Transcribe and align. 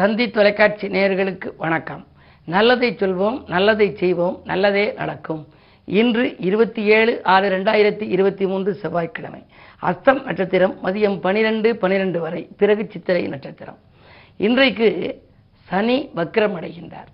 தந்தி 0.00 0.30
தொலைக்காட்சி 0.30 0.88
நேயர்களுக்கு 0.88 1.48
வணக்கம். 1.56 2.06
நல்லதை 2.44 2.96
சொல்வோம் 3.00 3.48
நல்லதை 3.48 3.96
செய்வோம் 3.96 4.40
நல்லதே 4.44 4.92
நடக்கும். 4.92 5.46
இன்று 5.84 6.36
இருபத்தி 6.38 6.82
ஏழு 6.82 7.22
ஆறு 7.22 7.48
ரெண்டாயிரத்தி 7.48 8.02
இருபத்தி 8.02 8.46
மூன்று 8.46 8.74
செவ்வாய்க்கிழமை. 8.74 9.42
அஸ்தம் 9.82 10.24
நட்சத்திரம் 10.24 10.78
மதியம் 10.84 11.20
பனிரெண்டு 11.20 11.76
பனிரெண்டு 11.76 12.20
வரை. 12.20 12.48
பிறகு 12.56 12.88
சித்திரை 12.90 13.26
நட்சத்திரம். 13.26 13.78
இன்றைக்கு 14.36 14.88
சனி 15.68 16.10
வக்ரம் 16.16 16.56
அடைகின்றார். 16.60 17.10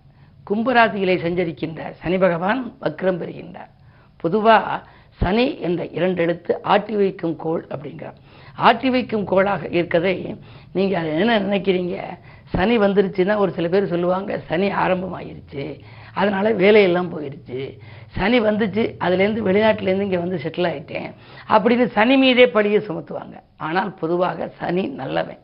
கும்பராசியிலே 0.51 1.17
சஞ்சரிக்கின்ற 1.25 1.91
சனி 1.91 2.19
பகவான் 2.19 2.77
வக்ரம் 2.81 3.21
பெறுகின்றார். 3.23 3.73
பொதுவாக 4.17 4.81
சனி 5.11 5.61
என்ற 5.61 5.87
இரண்டு 5.87 6.23
எழுத்து 6.23 6.63
ஆட்டி 6.63 6.95
வைக்கும் 6.95 7.37
கோள் 7.37 7.67
அப்படிங்கிறார். 7.71 8.17
ஆட்டி 8.57 8.91
வைக்கும் 8.91 9.27
கோளாக 9.27 9.69
இருக்கதை 9.69 10.37
நீங்கள் 10.73 11.01
அதை 11.01 11.21
என்ன 11.21 11.41
நினைக்கிறீங்க? 11.41 12.19
சனி 12.55 12.79
வந்துருச்சுன்னா 12.79 13.37
ஒரு 13.37 13.53
சில 13.53 13.69
பேர் 13.69 13.87
சொல்லுவாங்க 13.87 14.41
சனி 14.49 14.69
ஆரம்பமாயிருச்சு 14.69 15.81
அதனால் 16.13 16.55
வேலையெல்லாம் 16.55 17.11
போயிடுச்சு 17.15 17.79
சனி 18.17 18.41
வந்துச்சு 18.41 18.83
அதுலேருந்து 19.05 19.41
வெளிநாட்டிலேருந்து 19.49 20.07
இங்கே 20.09 20.17
வந்து 20.17 20.37
செட்டில் 20.37 20.69
ஆயிட்டேன். 20.71 21.09
அப்படின்னு 21.49 21.87
சனி 21.87 22.17
மீதே 22.17 22.47
பழியை 22.49 22.81
சுமத்துவாங்க. 22.81 23.37
ஆனால் 23.57 23.95
பொதுவாக 23.95 24.49
சனி 24.59 24.87
நல்லவன். 24.87 25.39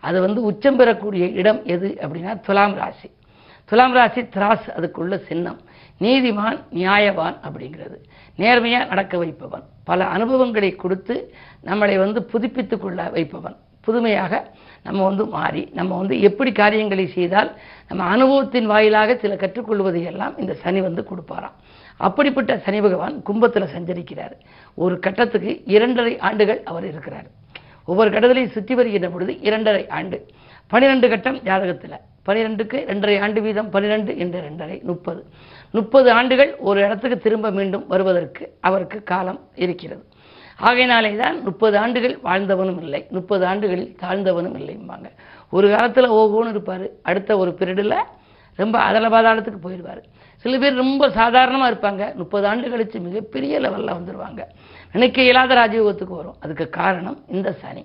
அது 0.00 0.20
வந்து 0.20 0.42
உச்சம் 0.42 0.76
பெறக்கூடிய 0.76 1.26
இடம் 1.26 1.64
எது 1.64 1.98
அப்படின்னா 2.00 2.40
துலாம் 2.40 2.74
ராசி. 2.74 3.10
துலாம் 3.64 3.92
ராசி 3.92 4.20
திராஸ் 4.20 4.66
அதுக்குள்ள 4.76 5.26
சின்னம். 5.26 5.60
நீதிமான் 6.00 6.58
நியாயவான் 6.70 7.36
அப்படிங்கிறது. 7.46 7.96
நேர்மையாக 8.36 8.84
நடக்க 8.84 9.18
வைப்பவன். 9.18 9.64
பல 9.84 10.04
அனுபவங்களை 10.06 10.74
கொடுத்து 10.74 11.34
நம்மளை 11.64 11.98
வந்து 11.98 12.28
புதுப்பித்துக்கொள்ள 12.32 13.10
வைப்பவன். 13.12 13.56
புதுமையாக 13.86 14.32
நம்ம 14.86 15.00
வந்து 15.08 15.24
மாறி 15.36 15.62
நம்ம 15.78 15.92
வந்து 16.00 16.16
எப்படி 16.28 16.50
காரியங்களை 16.60 17.06
செய்தால் 17.16 17.50
நம்ம 17.88 18.04
அனுபவத்தின் 18.14 18.68
வாயிலாக 18.72 19.16
சில 19.22 19.34
கற்றுக்கொள்வதை 19.42 20.02
எல்லாம் 20.10 20.34
இந்த 20.42 20.52
சனி 20.62 20.80
வந்து 20.86 21.02
கொடுப்பாராம். 21.10 21.56
அப்படிப்பட்ட 22.06 22.52
சனி 22.64 22.80
பகவான் 22.86 23.16
கும்பத்தில் 23.28 23.72
சஞ்சரிக்கிறார். 23.74 24.34
ஒரு 24.84 24.96
கட்டத்துக்கு 25.06 25.52
இரண்டரை 25.76 26.14
ஆண்டுகள் 26.28 26.60
அவர் 26.70 26.86
இருக்கிறார். 26.92 27.28
ஒவ்வொரு 27.90 28.10
கட்டத்திலையும் 28.14 28.54
சுற்றி 28.56 28.74
வருகின்ற 28.74 29.08
பொழுது 29.14 29.32
இரண்டரை 29.48 29.82
ஆண்டு. 29.98 30.18
பனிரெண்டு 30.72 31.06
கட்டம் 31.12 31.40
ஜாதகத்தில். 31.48 31.98
பனிரெண்டுக்கு 32.28 32.78
ரெண்டரை 32.90 33.16
ஆண்டு 33.24 33.40
வீதம் 33.44 33.68
பனிரெண்டு 33.74 34.12
என்ற 34.22 34.36
ரெண்டரை 34.46 34.76
முப்பது. 34.90 35.20
முப்பது 35.76 36.08
ஆண்டுகள் 36.18 36.52
ஒரு 36.68 36.78
இடத்துக்கு 36.86 37.18
திரும்ப 37.26 37.50
மீண்டும் 37.58 37.84
வருவதற்கு 37.92 38.44
அவருக்கு 38.68 38.98
காலம் 39.12 39.40
இருக்கிறது. 39.64 40.02
ஆகையினாலே 40.58 41.16
தான் 41.16 41.42
முப்பது 41.42 41.78
ஆண்டுகள் 41.78 42.18
வாழ்ந்தவனும் 42.24 42.80
இல்லை. 42.82 43.06
முப்பது 43.10 43.46
ஆண்டுகளில் 43.46 43.96
தாழ்ந்தவனும் 44.02 44.56
இல்லைம்பாங்க 44.60 45.08
ஒரு 45.50 45.70
காலத்தில் 45.70 46.10
ஓகோன்னு 46.10 46.48
இருப்பார். 46.48 46.86
அடுத்த 47.02 47.38
ஒரு 47.38 47.56
பீரியடில் 47.58 47.98
ரொம்ப 48.56 48.78
அதல 48.78 49.08
பாதாளத்துக்கு 49.08 49.58
போயிடுவார். 49.62 50.02
சில 50.36 50.58
பேர் 50.58 50.74
ரொம்ப 50.74 51.10
சாதாரணமாக 51.10 51.70
இருப்பாங்க. 51.72 52.14
முப்பது 52.14 52.46
ஆண்டு 52.46 52.70
கழித்து 52.70 53.00
மிகப்பெரிய 53.00 53.60
லெவலில் 53.60 53.96
வந்துடுவாங்க 53.98 54.42
நினைக்க 54.92 55.22
இயலாத 55.22 55.54
ராஜயோகத்துக்கு 55.54 56.14
வரும். 56.20 56.36
அதுக்கு 56.40 56.68
காரணம் 56.68 57.18
இந்த 57.28 57.52
சனி. 57.52 57.84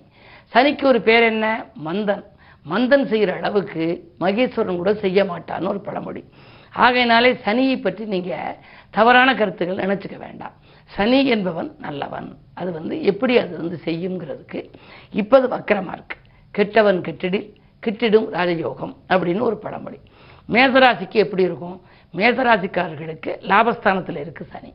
சனிக்கு 0.54 0.84
ஒரு 0.84 1.02
பேர் 1.02 1.24
என்ன? 1.24 1.66
மந்தன். 1.86 2.24
மந்தன் 2.70 3.06
செய்கிற 3.06 3.36
அளவுக்கு 3.36 4.14
மகேஸ்வரன் 4.20 4.76
கூட 4.76 4.94
செய்ய 4.94 5.24
மாட்டான்னு 5.24 5.68
ஒரு 5.68 5.80
பழமொழி. 5.80 6.24
ஆகையினாலே 6.74 7.38
சனியை 7.46 7.82
பற்றி 7.82 8.06
நீங்கள் 8.06 8.58
தவறான 8.90 9.36
கருத்துக்கள் 9.36 9.86
நினச்சிக்க 9.86 10.18
வேண்டாம். 10.18 10.54
சனி 10.96 11.20
என்பவன் 11.36 11.70
நல்லவன். 11.86 12.30
அது 12.60 12.70
வந்து 12.78 12.96
எப்படி 13.12 13.34
அது 13.44 13.54
வந்து 13.62 13.78
செய்யுங்கிறதுக்கு 13.86 14.60
இப்போது 15.22 15.46
வக்கரமாக 15.56 15.98
இருக்குது 15.98 16.26
கெட்டவன் 16.58 17.02
கெட்டிடில் 17.08 17.50
கிட்டிடும் 17.86 18.28
ராஜயோகம் 18.38 18.94
அப்படின்னு 19.12 19.48
ஒரு 19.50 19.58
பழமொழி. 19.58 20.00
மேசராசிக்கு 20.50 21.18
எப்படி 21.26 21.44
இருக்கும்? 21.50 21.78
மேசராசிக்காரர்களுக்கு 22.14 23.32
லாபஸ்தானத்தில் 23.52 24.20
இருக்குது 24.24 24.52
சனி. 24.54 24.72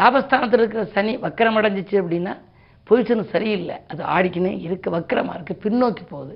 லாபஸ்தானத்தில் 0.00 0.62
இருக்கிற 0.62 0.84
சனி 0.96 1.12
வக்கரம் 1.26 1.58
அடைஞ்சிச்சு 1.60 1.96
அப்படின்னா 2.02 2.34
பொசிஷன் 2.88 3.24
சரியில்லை. 3.32 3.76
அது 3.90 4.02
ஆடிக்கினே 4.14 4.52
இருக்கு 4.66 4.88
வக்கரமாக 4.94 5.36
இருக்குது 5.36 5.62
பின்னோக்கி 5.64 6.04
போகுது. 6.08 6.34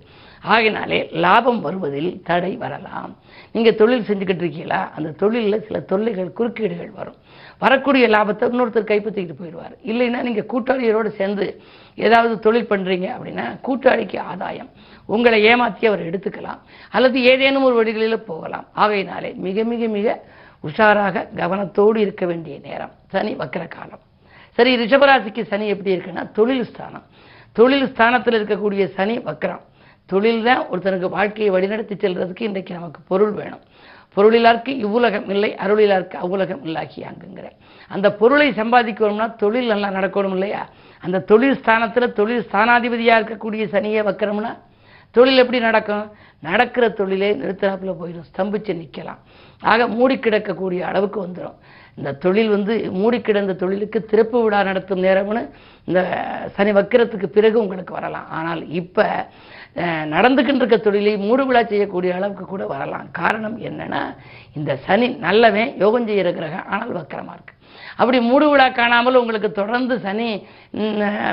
ஆகினாலே 0.54 0.98
லாபம் 1.24 1.60
வருவதில் 1.60 2.10
தடை 2.28 2.52
வரலாம். 2.56 3.12
நீங்கள் 3.54 3.78
தொழில் 3.80 4.06
செஞ்சுக்கிட்டு 4.08 4.44
இருக்கீங்களா? 4.44 4.80
அந்த 4.96 5.10
தொழிலில் 5.22 5.64
சில 5.68 5.80
தொல்லைகள் 5.92 6.36
குறுக்கீடுகள் 6.38 6.92
வரும். 7.00 7.18
வரக்கூடிய 7.64 8.06
லாபத்தை 8.14 8.44
இன்னொருத்தர் 8.52 8.90
கைப்பற்றிக்கிட்டு 8.90 9.40
போயிடுவார். 9.40 9.74
இல்லைன்னா 9.90 10.18
நீங்கள் 10.26 10.48
கூட்டாளியரோடு 10.52 11.10
சேர்ந்து 11.18 11.46
ஏதாவது 12.06 12.34
தொழில் 12.46 12.70
பண்ணுறீங்க 12.70 13.06
அப்படின்னா 13.16 13.46
கூட்டாளிக்கு 13.66 14.18
ஆதாயம். 14.30 14.70
உங்களை 15.14 15.38
ஏமாற்றி 15.50 15.86
அவர் 15.90 16.02
எடுத்துக்கலாம். 16.08 16.60
அல்லது 16.96 17.18
ஏதேனும் 17.32 17.66
ஒரு 17.68 17.76
வழிகளில் 17.80 18.26
போகலாம். 18.30 18.66
ஆகையினாலே 18.82 19.30
மிக 19.46 19.64
மிக 19.72 19.88
மிக 19.96 20.18
உஷாராக 20.68 21.26
கவனத்தோடு 21.40 21.96
இருக்க 21.96 22.24
வேண்டிய 22.26 22.56
நேரம். 22.66 22.92
சனி 23.14 23.32
வக்கர 23.42 23.64
காலம். 23.76 24.02
சரி 24.58 24.70
ரிஷபராசிக்கு 24.82 25.42
சனி 25.52 25.66
எப்படி 25.74 25.90
இருக்குன்னா 25.96 26.24
தொழில் 26.38 26.68
ஸ்தானம். 26.72 27.06
தொழில் 27.58 27.88
ஸ்தானத்தில் 27.92 28.36
இருக்கக்கூடிய 28.38 28.84
சனி 28.98 29.16
வக்கரம் 29.30 29.64
தொழில் 30.12 30.42
தான் 30.46 30.62
ஒருத்தனுக்கு 30.72 31.08
வாழ்க்கையை 31.16 31.48
வழிநடத்தி 31.54 31.94
செல்றதுக்கு 32.02 32.42
இன்றைக்கு 32.48 32.72
நமக்கு 32.78 33.00
பொருள் 33.10 33.32
வேணும். 33.38 33.62
பொருளிலாருக்கு 34.16 34.72
இவ்வுலகம் 34.76 35.28
இல்லை 35.28 35.54
அருளிலாருக்கு 35.54 36.16
அவ்வுலகம் 36.16 36.64
இல்லாக்கி 36.64 37.00
அங்குங்கிற. 37.02 37.46
அந்த 37.90 38.12
பொருளை 38.12 38.50
சம்பாதிக்கணும்னா 38.52 39.36
தொழில் 39.36 39.66
நல்லா 39.66 39.88
நடக்கணும் 39.90 40.32
இல்லையா? 40.32 40.68
அந்த 41.02 41.18
தொழில் 41.20 41.56
ஸ்தானத்தில் 41.56 42.12
தொழில் 42.12 42.46
ஸ்தானாதிபதியாக 42.52 43.18
இருக்கக்கூடிய 43.20 43.64
சனியை 43.66 44.02
வைக்கிறோம்னா 44.02 44.52
தொழில் 45.16 45.42
எப்படி 45.42 45.58
நடக்கும்? 45.68 46.06
நடக்கிற 46.48 46.84
தொழிலே 46.98 47.28
நிறுத்தினாப்பில் 47.40 47.98
போயிடும் 48.00 48.28
ஸ்தம்பிச்சு 48.30 48.72
நிற்கலாம் 48.80 49.20
ஆக 49.72 49.86
மூடி 49.96 50.16
கிடக்கக்கூடிய 50.24 50.80
அளவுக்கு 50.90 51.18
வந்துடும் 51.24 51.56
இந்த 51.98 52.10
தொழில் 52.24 52.50
வந்து 52.54 52.74
மூடி 53.00 53.18
கிடந்த 53.28 53.52
தொழிலுக்கு 53.62 53.98
திறப்பு 54.10 54.38
விழா 54.44 54.58
நடத்தும் 54.68 55.04
நேரம்னு 55.06 55.42
இந்த 55.88 56.00
சனி 56.56 56.72
வக்கிரத்துக்கு 56.78 57.28
பிறகு 57.36 57.56
உங்களுக்கு 57.64 57.92
வரலாம். 57.98 58.28
ஆனால் 58.38 58.60
இப்போ 58.80 59.06
நடந்துக்கிட்டு 60.14 60.62
இருக்க 60.62 60.78
தொழிலை 60.88 61.14
மூடு 61.26 61.42
விழா 61.48 61.62
செய்யக்கூடிய 61.72 62.12
அளவுக்கு 62.18 62.44
கூட 62.52 62.64
வரலாம். 62.74 63.08
காரணம் 63.20 63.56
என்னென்னா 63.68 64.02
இந்த 64.58 64.72
சனி 64.86 65.08
நல்லவன் 65.26 65.72
யோகம் 65.84 66.08
செய்கிற 66.10 66.30
கிரகம் 66.38 66.68
ஆனால் 66.74 66.96
வக்கரமாக 66.98 67.36
இருக்குது 67.38 67.55
அப்படி 68.00 68.18
மூடு 68.28 68.46
விழா 68.50 68.66
காணாமல் 68.78 69.20
உங்களுக்கு 69.22 69.50
தொடர்ந்து 69.60 69.96
சனி 70.04 70.28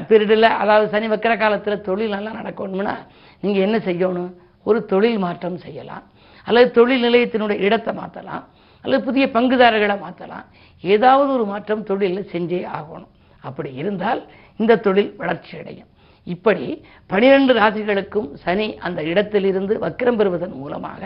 பீரியடில் 0.09 0.49
அதாவது 0.61 0.87
சனி 0.93 1.07
வைக்கிற 1.13 1.35
காலத்தில் 1.43 1.85
தொழில் 1.87 2.15
நல்லா 2.15 2.33
நடக்கணும்னா 2.39 2.95
நீங்கள் 3.43 3.65
என்ன 3.67 3.77
செய்யணும்? 3.87 4.31
ஒரு 4.69 4.79
தொழில் 4.91 5.21
மாற்றம் 5.25 5.57
செய்யலாம். 5.65 6.03
அல்லது 6.47 6.67
தொழில் 6.79 7.05
நிலையத்தினுடைய 7.07 7.57
இடத்தை 7.67 7.93
மாற்றலாம் 8.01 8.43
அல்லது 8.85 9.01
புதிய 9.07 9.25
பங்குதாரர்களை 9.35 9.95
மாற்றலாம் 10.05 10.45
ஏதாவது 10.83 11.29
ஒரு 11.37 11.45
மாற்றம் 11.51 11.87
தொழிலில் 11.89 12.31
செஞ்சே 12.33 12.61
ஆகணும். 12.77 13.11
அப்படி 13.47 13.69
இருந்தால் 13.81 14.21
இந்த 14.61 14.81
தொழில் 14.85 15.11
வளர்ச்சி 15.21 15.53
அடையும். 15.61 15.89
இப்படி 16.27 16.65
பனிரெண்டு 17.11 17.53
ராசிகளுக்கும் 17.59 18.27
சனி 18.43 18.67
அந்த 18.87 18.99
இடத்திலிருந்து 19.11 19.73
வக்கிரம் 19.83 20.19
பெறுவதன் 20.19 20.53
மூலமாக 20.61 21.01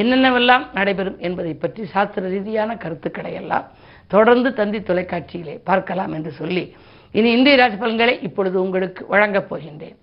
என்னென்னவெல்லாம் 0.00 0.64
நடைபெறும் 0.78 1.18
என்பதை 1.26 1.52
பற்றி 1.64 1.82
சாஸ்திர 1.92 2.30
ரீதியான 2.32 2.70
கருத்துக்களை 2.84 3.32
எல்லாம் 3.42 3.66
தொடர்ந்து 4.08 4.54
தந்தி 4.54 4.78
தொலைக்காட்சியிலே 4.78 5.54
பார்க்கலாம் 5.64 6.12
என்று 6.12 6.30
சொல்லி 6.30 6.64
இனி 7.12 7.30
இந்திய 7.32 7.56
ராசி 7.56 7.76
பலன்களை 7.76 8.14
இப்பொழுது 8.22 8.62
உங்களுக்கு 8.62 9.06
வழங்கப் 9.06 9.48
போகின்றேன். 9.50 9.96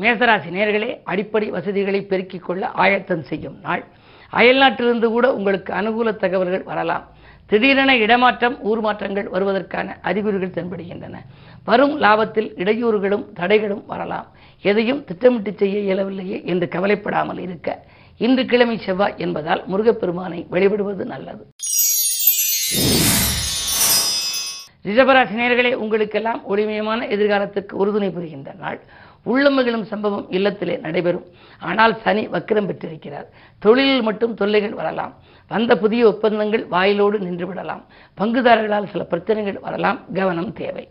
மேசராசி 0.00 0.50
நேர்களே 0.58 0.90
அடிப்படை 1.04 1.50
வசதிகளை 1.50 2.02
பெருக்கிக் 2.02 2.44
கொள்ள 2.46 2.70
ஆயத்தம் 2.84 3.22
செய்யும் 3.22 3.58
நாள். 3.62 3.84
அயல்நாட்டிலிருந்து 4.32 5.08
கூட 5.16 5.34
உங்களுக்கு 5.34 5.72
அனுகூல 5.72 6.16
தகவல்கள் 6.16 6.62
வரலாம். 6.62 7.04
திடீரென 7.46 7.96
இடமாற்றம் 7.96 8.60
ஊர் 8.60 8.80
மாற்றங்கள் 8.80 9.28
வருவதற்கான 9.28 9.96
அறிகுறிகள் 10.02 10.54
தென்படுகின்றன. 10.56 11.16
வரும் 11.64 12.00
லாபத்தில் 12.02 12.48
இடையூறுகளும் 12.62 13.26
தடைகளும் 13.40 13.84
வரலாம். 13.86 14.28
எதையும் 14.62 15.04
திட்டமிட்டு 15.04 15.52
செய்ய 15.56 15.94
இயலவில்லையே 15.94 16.44
என்று 16.44 16.68
கவலைப்படாமல் 16.68 17.38
இருக்க 17.38 17.68
இன்று 18.16 18.44
கிழமை 18.44 18.78
செவ்வாய் 18.78 19.14
என்பதால் 19.16 19.64
முருகப்பெருமானை 19.66 20.46
வழிபடுவது 20.50 21.04
நல்லது. 21.04 21.46
ரிஷபராசி 24.84 25.34
நேர்களே 25.34 25.72
உங்களுக்கெல்லாம் 25.74 26.42
ஒளிமயமான 26.48 27.08
எதிர்காலத்துக்கு 27.08 27.72
உறுதுணை 27.72 28.10
புரிகின்ற 28.10 28.52
நாள். 28.52 28.80
உள்ளமகிழும் 29.26 29.82
சம்பவம் 29.82 30.30
இல்லத்திலே 30.30 30.80
நடைபெறும். 30.80 31.24
ஆனால் 31.58 32.00
சனி 32.02 32.28
வக்கிரம் 32.28 32.66
பெற்றிருக்கிறார். 32.66 33.28
தொழிலில் 33.58 34.02
மட்டும் 34.02 34.34
தொல்லைகள் 34.34 34.72
வரலாம். 34.72 35.14
வந்த 35.48 35.76
புதிய 35.76 36.06
ஒப்பந்தங்கள் 36.06 36.66
வாயிலோடு 36.68 37.18
நின்றுவிடலாம். 37.18 37.84
பங்குதாரர்களால் 38.18 38.90
சில 38.90 39.04
பிரச்சனைகள் 39.04 39.58
வரலாம். 39.58 40.04
கவனம் 40.14 40.52
தேவை. 40.52 40.88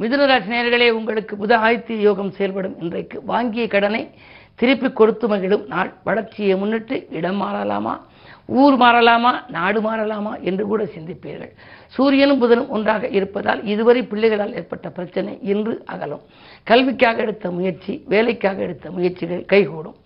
மிதுனராசி 0.00 0.50
நேர்களே 0.52 0.90
உங்களுக்கு 0.90 1.34
புத 1.36 1.52
ஆதித்ய 1.58 1.96
யோகம் 1.96 2.30
செயல்படும் 2.30 2.80
இன்றைக்கு. 2.80 3.22
வாங்கிய 3.24 3.68
கடனை 3.68 4.10
திருப்பி 4.54 4.92
கொடுத்து 4.92 5.28
மகிழும் 5.28 5.66
நாள். 5.66 5.92
வளர்ச்சியை 6.04 6.56
முன்னிட்டு 6.56 7.06
இடம் 7.10 7.40
மாறலாமா? 7.42 7.94
ஊர் 8.46 8.74
மாறலாமா? 8.74 9.32
நாடு 9.48 9.80
மாறலாமா? 9.80 10.40
என்று 10.40 10.66
கூட 10.66 10.84
சிந்திப்பீர்கள். 10.84 11.52
சூரியனும் 11.86 12.42
புதனும் 12.42 12.68
ஒன்றாக 12.68 13.08
இருப்பதால் 13.08 13.64
இதுவரை 13.64 14.02
பிள்ளைகளால் 14.02 14.54
ஏற்பட்ட 14.54 14.90
பிரச்சனை 14.90 15.38
இன்று 15.42 15.82
அகலும். 15.86 16.24
கல்விக்காக 16.62 17.20
எடுத்த 17.20 17.50
முயற்சி 17.50 18.02
வேலைக்காக 18.06 18.62
எடுத்த 18.62 18.90
முயற்சிகள் 18.90 19.44
கைகூடும். 19.44 19.96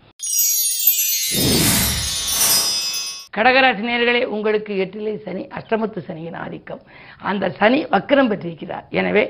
கடகராசி 3.37 3.83
நேர்களே 3.89 4.25
உங்களுக்கு 4.25 4.73
எட்டிலே 4.75 5.23
சனி 5.25 5.49
அஷ்டமத்து 5.59 5.99
சனியின் 5.99 6.35
ஆதிக்கம். 6.35 6.81
அந்த 7.23 7.51
சனி 7.51 7.85
வக்கரம் 7.85 8.29
பெற்றிருக்கிறார். 8.29 8.87
எனவே 8.91 9.25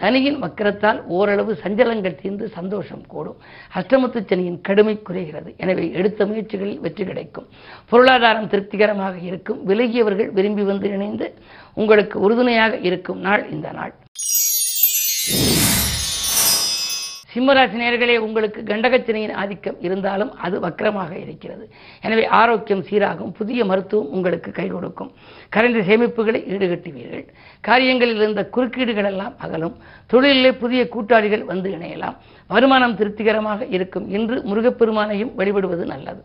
சனியின் 0.00 0.38
வக்கரத்தால் 0.42 1.00
ஓரளவு 1.16 1.52
சஞ்சலங்கள் 1.62 2.18
தீர்ந்து 2.20 2.46
சந்தோஷம் 2.58 3.04
கூடும். 3.12 3.38
அஷ்டமத்து 3.78 4.20
சனியின் 4.30 4.60
கடுமை 4.68 4.94
குறைகிறது. 5.08 5.50
எனவே 5.62 5.84
எடுத்த 6.00 6.26
முயற்சிகளில் 6.30 6.82
வெற்றி 6.86 7.06
கிடைக்கும். 7.10 7.48
பொருளாதாரம் 7.92 8.50
திருப்திகரமாக 8.54 9.16
இருக்கும். 9.30 9.60
விலகியவர்கள் 9.70 10.30
விரும்பி 10.38 10.66
வந்து 10.72 10.90
இணைந்து 10.96 11.28
உங்களுக்கு 11.82 12.18
உறுதுணையாக 12.26 12.76
இருக்கும் 12.90 13.20
நாள் 13.28 13.44
இந்த 13.56 13.70
நாள். 13.80 13.94
சிம்மராசி 17.32 17.76
நேர்களே 17.82 18.14
உங்களுக்கு 18.26 18.60
கண்டகச்சனையின் 18.70 19.34
ஆதிக்கம் 19.42 19.76
இருந்தாலும் 19.86 20.32
அது 20.44 20.56
வக்கரமாக 20.60 21.12
இருக்கிறது. 21.24 21.64
எனவே 22.06 22.24
ஆரோக்கியம் 22.40 22.84
சீராகும் 22.88 23.32
புதிய 23.38 23.64
மருத்துவம் 23.64 24.10
உங்களுக்கு 24.16 24.50
கை 24.58 24.66
கொடுக்கும். 24.68 25.12
கரைந்த 25.54 25.80
சேமிப்புகளை 25.90 26.40
ஈடுகட்டுவீர்கள். 26.54 27.26
காரியங்களில் 27.68 28.20
இருந்த 28.22 28.44
குறுக்கீடுகள் 28.56 29.08
எல்லாம் 29.12 29.36
அகலும். 29.38 29.76
தொழிலிலே 30.12 30.52
புதிய 30.64 30.88
கூட்டாளிகள் 30.88 31.44
வந்து 31.52 31.70
இணையலாம். 31.76 32.18
வருமானம் 32.54 32.98
திருப்திகரமாக 33.00 33.66
இருக்கும். 33.78 34.08
இன்று 34.18 34.38
முருகப்பெருமானையும் 34.50 35.34
வழிபடுவது 35.40 35.86
நல்லது. 35.94 36.22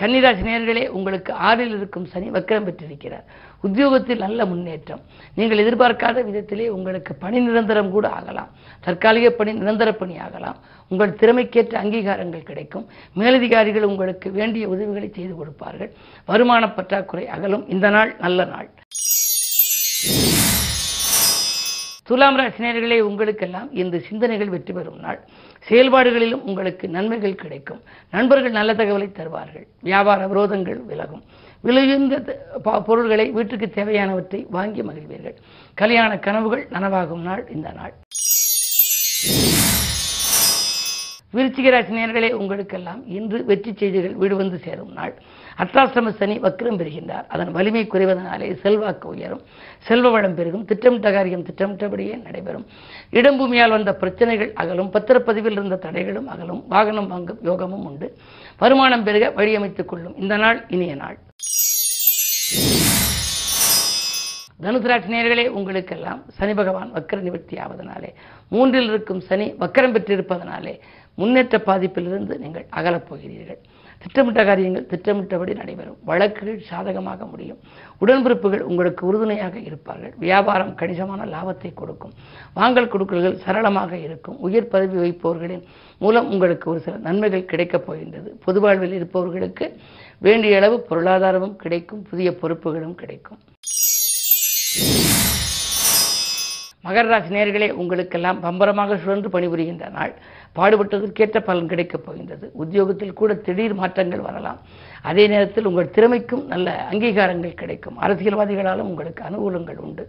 கன்னிராசி 0.00 0.42
நேர்களே 0.48 0.82
உங்களுக்கு 0.98 1.32
ஆறில் 1.48 1.72
இருக்கும் 1.78 2.06
சனி 2.12 2.28
வக்கரம் 2.36 2.66
பெற்றிருக்கிறார். 2.66 3.24
உத்தியோகத்தில் 3.60 4.18
நல்ல 4.18 4.44
முன்னேற்றம். 4.44 5.00
நீங்கள் 5.34 5.62
எதிர்பார்க்காத 5.64 6.22
விதத்திலே 6.22 6.68
உங்களுக்கு 6.68 7.14
பணி 7.14 7.38
நிரந்தரம் 7.40 7.90
கூட 7.90 8.08
ஆகலாம். 8.08 8.50
தற்காலிக 8.80 9.30
பணி 9.30 9.52
நிரந்தர 9.52 9.92
பணி 9.92 10.18
ஆகலாம். 10.18 10.56
உங்கள் 10.88 11.14
திறமைக்கேற்ற 11.14 11.82
அங்கீகாரங்கள் 11.82 12.48
கிடைக்கும். 12.50 12.86
மேலதிகாரிகள் 13.14 13.82
உங்களுக்கு 13.82 14.30
வேண்டிய 14.30 14.68
உதவிகளை 14.68 15.10
செய்து 15.12 15.34
கொடுப்பார்கள். 15.36 15.92
வருமான 16.26 16.72
பற்றாக்குறை 16.72 17.28
அகலும். 17.28 17.68
இந்த 17.68 17.88
நாள் 17.90 18.16
நல்ல 18.18 18.44
நாள். 18.44 18.70
துலாம் 22.02 22.38
ராசினியர்களே 22.38 23.00
உங்களுக்கெல்லாம் 23.00 23.72
இந்த 23.72 23.98
சிந்தனைகள் 23.98 24.48
வெற்றி 24.48 24.72
பெறும் 24.72 24.98
நாள். 24.98 25.20
செயல்பாடுகளிலும் 25.68 26.42
உங்களுக்கு 26.42 26.88
நன்மைகள் 26.88 27.34
கிடைக்கும். 27.34 27.80
நண்பர்கள் 28.10 28.50
நல்ல 28.50 28.74
தகவலை 28.74 29.12
தருவார்கள். 29.12 29.66
வியாபார 29.80 30.26
விரோதங்கள் 30.26 30.84
விலகும். 30.86 31.22
விலையுந்த 31.64 32.36
பொருள்களை 32.86 33.30
வீட்டுக்கு 33.30 33.66
தேவையானவற்றை 33.74 34.46
வாங்கி 34.50 34.82
மகிழ்வீர்கள். 34.82 35.36
கல்யாண 35.74 36.18
கனவுகள் 36.18 36.68
நனவாகும் 36.70 37.26
நாள் 37.28 37.48
இந்த 37.54 37.72
நாள். 37.72 37.92
விருச்சிகராசி 41.34 41.92
நேர்களே 41.96 42.30
உங்களுக்கெல்லாம் 42.32 43.02
இன்று 43.06 43.44
வெற்றி 43.44 43.72
செய்திகள் 43.72 44.14
வீடு 44.14 44.36
வந்து 44.36 44.58
சேரும் 44.58 44.92
நாள். 44.92 45.14
அர்த்தாசிரம 45.58 46.08
சனி 46.08 46.38
வக்ரம் 46.38 46.78
பெறுகின்றார். 46.80 47.26
அதன் 47.28 47.52
வலிமை 47.52 47.86
குறைவதனாலே 47.86 48.60
செல்வாக்கு 48.60 49.08
உயரும். 49.08 49.42
செல்வ 49.78 50.10
வளம் 50.10 50.34
பெருகும். 50.34 50.64
திட்டமிட்ட 50.64 51.12
காரியம் 51.12 51.44
திட்டமிட்டபடியே 51.44 52.22
நடைபெறும். 52.22 52.66
இடம் 53.10 53.38
பூமியால் 53.40 53.74
வந்த 53.76 53.94
பிரச்சனைகள் 53.94 54.52
அகலும். 54.54 54.92
பத்திரப்பதிவில் 54.92 55.56
இருந்த 55.58 55.78
தடைகளும் 55.82 56.30
அகலும். 56.34 56.64
வாகனம் 56.68 57.08
வாங்கும் 57.08 57.38
யோகமும் 57.42 57.84
உண்டு. 57.84 58.16
வருமானம் 58.58 59.04
பெருக 59.04 59.32
வழியமைத்துக் 59.36 59.90
கொள்ளும். 59.92 60.16
இந்த 60.16 60.36
நாள் 60.36 60.64
இனிய 60.68 60.94
நாள். 60.94 61.18
தனுசராசி 64.62 65.10
நேர்களே 65.12 65.48
உங்களுக்கெல்லாம் 65.48 66.22
சனி 66.28 66.54
பகவான் 66.54 66.90
வக்கர 66.94 67.20
நிவர்த்தி 67.20 67.56
ஆவதனாலே 67.56 68.10
மூன்றில் 68.48 68.88
இருக்கும் 68.88 69.20
சனி 69.20 69.46
வக்கரம் 69.52 69.94
பெற்றிருப்பதனாலே 69.94 70.80
முன்னேற்ற 71.14 71.58
பாதிப்பிலிருந்து 71.66 72.38
நீங்கள் 72.38 72.66
அகலப் 72.70 73.08
போகிறீர்கள். 73.08 73.58
திட்டமிட்ட 73.98 74.44
காரியங்கள் 74.44 74.86
திட்டமிட்டபடி 74.86 75.54
நடைபெறும். 75.54 75.96
வழக்குகள் 76.04 76.60
சாதகமாக 76.60 77.26
முடியும். 77.26 77.58
உடன்பிறப்புகள் 78.00 78.60
உங்களுக்கு 78.60 79.06
உறுதுணையாக 79.06 79.58
இருப்பார்கள். 79.58 80.14
வியாபாரம் 80.18 80.74
கணிசமான 80.74 81.24
லாபத்தை 81.24 81.74
கொடுக்கும். 81.74 82.12
வாங்கல் 82.54 82.88
கொடுக்கல்கள் 82.88 83.38
சரளமாக 83.38 83.96
இருக்கும். 83.96 84.38
உயர் 84.38 84.68
பதவி 84.68 84.98
வைப்பவர்களின் 84.98 85.64
மூலம் 85.98 86.30
உங்களுக்கு 86.30 86.70
ஒரு 86.70 86.80
சில 86.80 86.96
நன்மைகள் 86.96 87.44
கிடைக்கப் 87.44 87.86
போகின்றது. 87.86 88.40
பொது 88.44 88.60
வாழ்வில் 88.60 88.92
இருப்பவர்களுக்கு 88.92 89.76
வேண்டிய 90.24 90.56
அளவு 90.56 90.86
பொருளாதாரமும் 90.90 91.56
கிடைக்கும் 91.56 92.02
புதிய 92.10 92.30
பொறுப்புகளும் 92.40 92.94
கிடைக்கும். 92.94 93.38
மகர 96.84 97.06
ராசி 97.06 97.34
நேர்களே 97.34 97.70
உங்களுக்கெல்லாம் 97.70 98.38
பம்பரமாக 98.42 98.98
சுழன்று 98.98 99.28
பணிபுரிகின்ற 99.28 99.90
நாள். 99.90 100.12
பாடுபட்டதற்கேற்ற 100.56 101.38
பலன் 101.40 101.70
கிடைக்கப் 101.72 102.04
போகின்றது. 102.04 102.50
உத்தியோகத்தில் 102.52 103.12
கூட 103.12 103.34
திடீர் 103.34 103.74
மாற்றங்கள் 103.74 104.20
வரலாம். 104.20 104.60
அதே 105.02 105.26
நேரத்தில் 105.26 105.68
உங்கள் 105.70 105.90
திறமைக்கும் 105.90 106.44
நல்ல 106.46 106.86
அங்கீகாரங்கள் 106.92 107.60
கிடைக்கும். 107.62 107.98
அரசியல்வாதிகளாலும் 108.00 108.90
உங்களுக்கு 108.92 109.24
அனுகூலங்கள் 109.24 109.80
உண்டு. 109.86 110.04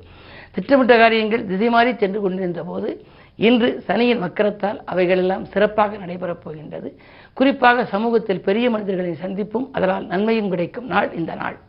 திட்டமிட்ட 0.52 0.98
காரியங்கள் 0.98 1.46
திசை 1.46 1.70
மாறி 1.70 1.92
சென்று 1.98 2.22
கொண்டிருந்த 2.22 2.64
போது 2.64 3.06
இன்று 3.36 3.84
சனியின் 3.88 4.24
வக்கரத்தால் 4.24 4.80
அவைகளெல்லாம் 4.86 5.46
சிறப்பாக 5.46 5.98
நடைபெறப் 5.98 6.42
போகின்றது. 6.44 7.00
குறிப்பாக 7.34 7.86
சமூகத்தில் 7.86 8.42
பெரிய 8.42 8.70
மனிதர்களை 8.70 9.16
சந்திப்பும் 9.16 9.70
அதனால் 9.72 10.06
நன்மையும் 10.06 10.50
கிடைக்கும் 10.50 10.86
நாள் 10.86 11.14
இந்த 11.14 11.36
நாள். 11.36 11.60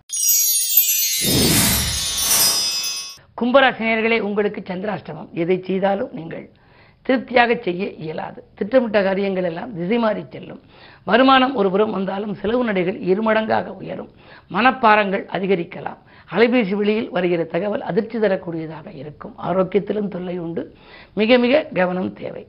கும்பராசினியர்களே 3.40 4.20
உங்களுக்கு 4.20 4.62
சந்திராஷ்டமம். 4.66 5.30
எதை 5.32 5.62
செய்தாலும் 5.62 6.08
நீங்கள் 6.12 6.50
திருப்தியாக 7.02 7.54
செய்ய 7.54 7.90
இயலாது. 7.90 8.44
திட்டமிட்ட 8.54 9.02
காரியங்கள் 9.02 9.44
எல்லாம் 9.44 9.74
திசை 9.76 9.98
மாறி 9.98 10.24
செல்லும். 10.30 10.60
வருமானம் 11.04 11.54
ஒருபுறம் 11.54 11.90
வந்தாலும் 11.90 12.34
செலவு 12.34 12.64
நடைகள் 12.64 12.98
இருமடங்காக 13.10 13.66
உயரும். 13.66 14.10
மனப்பாரங்கள் 14.52 15.24
அதிகரிக்கலாம். 15.26 15.98
அலைபேசி 16.34 16.74
வெளியில் 16.80 17.10
வருகிற 17.10 17.42
தகவல் 17.44 17.82
அதிர்ச்சி 17.90 18.18
தரக்கூடியதாக 18.18 18.88
இருக்கும். 19.02 19.34
ஆரோக்கியத்திலும் 19.48 20.12
தொல்லை 20.14 20.38
உண்டு. 20.38 20.62
மிக 21.14 21.38
மிக 21.38 21.66
கவனம் 21.74 22.12
தேவை. 22.12 22.44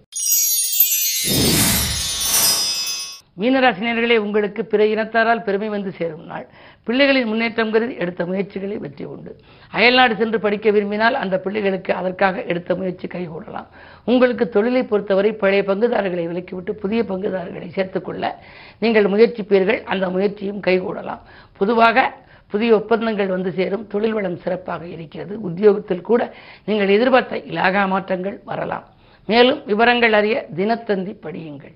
மீனராசினியர்களே 3.41 4.17
உங்களுக்கு 4.17 4.65
பிற 4.65 4.81
இனத்தாரால் 4.85 5.43
பெருமை 5.43 5.69
வந்து 5.69 5.91
சேரும் 5.91 6.25
நாள். 6.25 6.47
பிள்ளைகளின் 6.87 7.29
முன்னேற்றம் 7.31 7.71
கருதி 7.71 7.95
எடுத்த 8.03 8.25
முயற்சிகளை 8.25 8.77
வெற்றி 8.77 9.05
உண்டு. 9.05 9.31
அயல்நாடு 9.71 10.15
சென்று 10.15 10.39
படிக்க 10.39 10.71
விரும்பினால் 10.71 11.15
அந்த 11.15 11.35
பிள்ளைகளுக்கு 11.37 11.93
அதற்காக 11.93 12.43
எடுத்த 12.43 12.75
முயற்சி 12.75 13.07
கைகூடலாம். 13.07 13.69
உங்களுக்கு 14.03 14.49
தொழிலை 14.49 14.83
பொறுத்தவரை 14.83 15.31
பழைய 15.33 15.63
பங்குதாரர்களை 15.67 16.25
விலக்கிவிட்டு 16.31 16.71
புதிய 16.71 17.03
பங்குதாரர்களை 17.03 17.69
சேர்த்துக்கொள்ள 17.77 18.43
நீங்கள் 18.79 19.03
முயற்சிப்பீர்கள். 19.03 19.83
அந்த 19.83 20.09
முயற்சியும் 20.09 20.61
கைகூடலாம். 20.67 21.23
பொதுவாக 21.57 22.21
புதிய 22.53 22.71
ஒப்பந்தங்கள் 22.79 23.35
வந்து 23.35 23.51
சேரும். 23.59 23.85
தொழில் 23.93 24.15
வளம் 24.17 24.41
சிறப்பாக 24.43 24.83
இருக்கிறது. 24.95 25.33
உத்தியோகத்தில் 25.49 26.07
கூட 26.09 26.21
நீங்கள் 26.69 26.93
எதிர்பார்த்த 26.97 27.41
இலாகா 27.51 27.83
மாற்றங்கள் 27.93 28.37
வரலாம். 28.51 28.85
மேலும் 29.31 29.59
விவரங்கள் 29.71 30.15
அறிய 30.19 30.37
தினத்தந்தி 30.59 31.13
படியுங்கள். 31.25 31.75